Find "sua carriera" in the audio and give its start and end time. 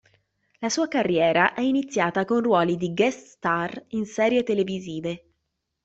0.69-1.53